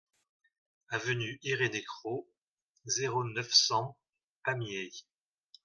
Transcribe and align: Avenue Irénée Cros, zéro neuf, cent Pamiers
Avenue 0.89 1.37
Irénée 1.43 1.83
Cros, 1.83 2.27
zéro 2.85 3.23
neuf, 3.23 3.53
cent 3.53 3.95
Pamiers 4.43 4.89